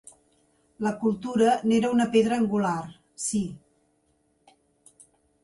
[0.85, 2.81] La cultura n’era una pedra angular,
[3.27, 3.43] sí.